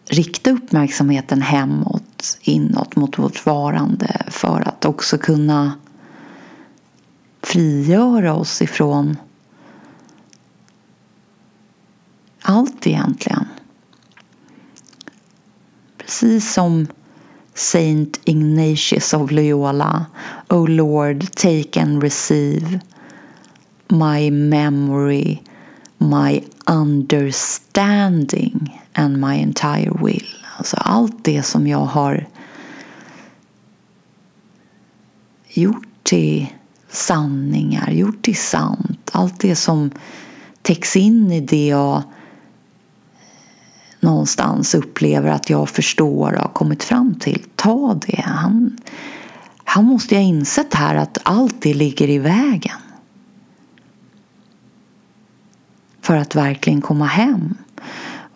rikta 0.09 0.51
uppmärksamheten 0.51 1.43
hemåt, 1.43 2.39
inåt 2.41 2.97
mot 2.97 3.19
vårt 3.19 3.47
varande 3.47 4.23
för 4.29 4.69
att 4.69 4.85
också 4.85 5.19
kunna 5.19 5.73
frigöra 7.43 8.35
oss 8.35 8.63
ifrån 8.63 9.17
allt 12.43 12.87
egentligen. 12.87 13.45
Precis 15.99 16.53
som 16.53 16.87
Saint 17.55 18.21
Ignatius 18.25 19.15
of 19.15 19.31
Loyola 19.31 20.07
O 20.49 20.67
Lord, 20.67 21.35
take 21.35 21.83
and 21.83 22.03
receive 22.03 22.81
my 23.89 24.31
memory, 24.31 25.39
my 25.99 26.45
understanding 26.67 28.78
and 28.99 29.21
my 29.21 29.43
entire 29.43 29.91
will. 30.03 30.27
Alltså 30.57 30.77
allt 30.77 31.25
det 31.25 31.43
som 31.43 31.67
jag 31.67 31.85
har 31.85 32.27
gjort 35.49 35.87
till 36.03 36.47
sanningar, 36.89 37.91
gjort 37.91 38.23
till 38.23 38.37
sant. 38.37 39.11
Allt 39.13 39.41
det 39.41 39.57
som 39.57 39.91
täcks 40.63 40.97
in 40.97 41.33
i 41.33 41.41
det 41.41 41.67
jag 41.67 42.03
någonstans 44.01 44.75
upplever 44.75 45.31
att 45.31 45.51
jag 45.51 45.69
förstår 45.69 46.33
och 46.33 46.43
har 46.43 46.49
kommit 46.49 46.85
fram 46.85 47.15
till. 47.15 47.47
Ta 47.57 47.95
det. 48.07 48.23
Han, 48.27 48.79
han 49.65 49.85
måste 49.85 50.15
ju 50.15 50.21
ha 50.21 50.29
insett 50.29 50.75
här 50.75 50.95
att 50.95 51.19
allt 51.23 51.63
det 51.63 51.75
ligger 51.75 52.09
i 52.11 52.19
vägen. 52.19 52.79
För 56.01 56.17
att 56.17 56.35
verkligen 56.35 56.81
komma 56.81 57.07
hem. 57.07 57.55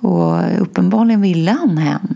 Och 0.02 0.62
uppenbarligen 0.62 1.20
ville 1.20 1.50
han 1.50 1.78
hem. 1.78 2.14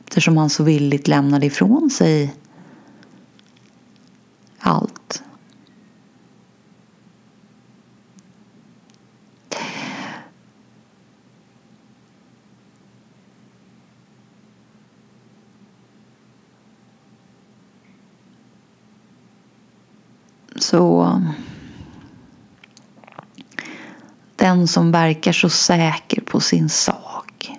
Eftersom 0.00 0.36
han 0.36 0.50
så 0.50 0.62
villigt 0.62 1.08
lämnade 1.08 1.46
ifrån 1.46 1.90
sig 1.90 2.34
allt. 4.58 5.22
Så 20.56 21.22
någon 24.64 24.68
som 24.68 24.92
verkar 24.92 25.32
så 25.32 25.48
säker 25.48 26.20
på 26.20 26.40
sin 26.40 26.68
sak. 26.68 27.52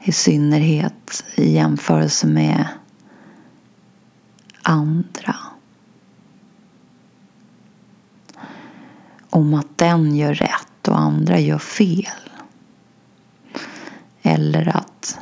I 0.00 0.12
synnerhet 0.12 1.24
i 1.34 1.52
jämförelse 1.52 2.26
med 2.26 2.66
andra. 4.62 5.36
Om 9.30 9.54
att 9.54 9.78
den 9.78 10.16
gör 10.16 10.34
rätt 10.34 10.88
och 10.88 10.98
andra 10.98 11.38
gör 11.38 11.58
fel. 11.58 12.30
Eller 14.22 14.76
att 14.76 15.18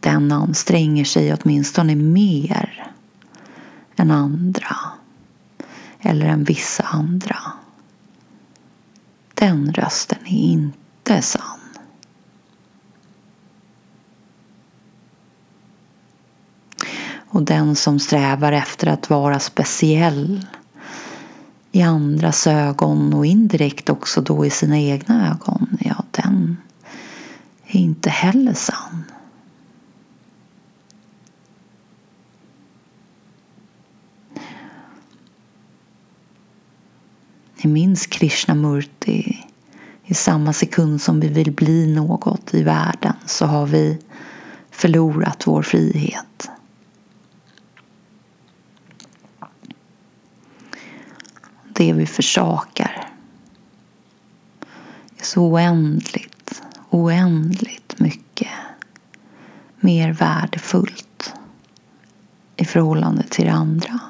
den 0.00 0.32
anstränger 0.32 1.04
sig 1.04 1.34
åtminstone 1.34 1.94
mer 1.94 2.87
än 3.98 4.10
andra. 4.10 4.76
Eller 6.00 6.26
än 6.26 6.44
vissa 6.44 6.82
andra. 6.82 7.38
Den 9.34 9.72
rösten 9.72 10.18
är 10.26 10.38
inte 10.38 11.22
sann. 11.22 11.58
Och 17.30 17.42
den 17.42 17.76
som 17.76 17.98
strävar 17.98 18.52
efter 18.52 18.86
att 18.86 19.10
vara 19.10 19.38
speciell 19.38 20.46
i 21.72 21.82
andras 21.82 22.46
ögon 22.46 23.14
och 23.14 23.26
indirekt 23.26 23.88
också 23.88 24.20
då 24.20 24.46
i 24.46 24.50
sina 24.50 24.78
egna 24.78 25.30
ögon, 25.30 25.78
ja 25.80 26.04
den 26.10 26.56
är 27.66 27.80
inte 27.80 28.10
heller 28.10 28.54
sann. 28.54 29.04
Ni 37.62 37.70
minns 37.70 38.06
Krishnamurti. 38.06 39.44
I 40.04 40.14
samma 40.14 40.52
sekund 40.52 41.02
som 41.02 41.20
vi 41.20 41.28
vill 41.28 41.52
bli 41.52 41.94
något 41.94 42.54
i 42.54 42.62
världen 42.62 43.14
så 43.26 43.46
har 43.46 43.66
vi 43.66 43.98
förlorat 44.70 45.46
vår 45.46 45.62
frihet. 45.62 46.50
Det 51.68 51.92
vi 51.92 52.06
försakar 52.06 53.10
är 55.16 55.24
så 55.24 55.42
oändligt, 55.42 56.62
oändligt 56.90 58.00
mycket 58.00 58.48
mer 59.80 60.12
värdefullt 60.12 61.34
i 62.56 62.64
förhållande 62.64 63.22
till 63.22 63.44
det 63.44 63.52
andra. 63.52 64.00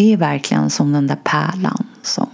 Det 0.00 0.12
är 0.12 0.16
verkligen 0.16 0.70
som 0.70 0.92
den 0.92 1.06
där 1.06 1.18
pärlan 1.24 1.86
som 2.02 2.30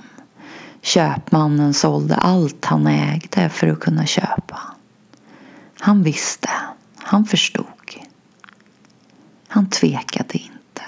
köpmannen 0.83 1.75
sålde 1.75 2.15
allt 2.15 2.65
han 2.65 2.87
ägde 2.87 3.49
för 3.49 3.69
att 3.69 3.81
kunna 3.81 4.07
köpa. 4.07 4.59
Han 5.79 6.03
visste, 6.03 6.51
han 6.97 7.25
förstod. 7.25 7.67
Han 9.49 9.71
tvekade 9.71 10.39
inte. 10.39 10.83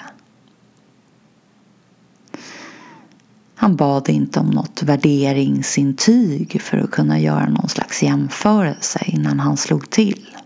Han 3.55 3.77
bad 3.77 4.09
inte 4.09 4.41
om 4.41 4.51
något 4.51 4.83
värderingsintyg 4.83 6.63
för 6.63 6.79
att 6.79 6.91
kunna 6.91 7.19
göra 7.19 7.49
någon 7.49 7.69
slags 7.69 8.03
jämförelse 8.03 9.01
innan 9.07 9.41
han 9.41 9.57
slog 9.57 9.91
till. 9.91 10.37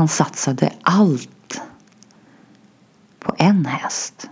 Han 0.00 0.08
satsade 0.08 0.72
allt 0.82 1.60
på 3.18 3.34
en 3.38 3.66
häst. 3.66 4.30